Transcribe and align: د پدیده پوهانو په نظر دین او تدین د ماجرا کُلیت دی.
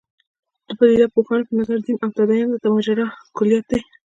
د 0.67 0.69
پدیده 0.77 1.05
پوهانو 1.13 1.47
په 1.49 1.53
نظر 1.59 1.77
دین 1.85 1.97
او 2.03 2.09
تدین 2.17 2.47
د 2.63 2.65
ماجرا 2.73 3.07
کُلیت 3.37 3.65
دی. 3.71 3.79